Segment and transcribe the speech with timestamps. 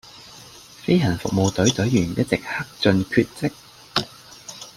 [0.81, 3.51] 飛行服務隊隊員一直克盡厥職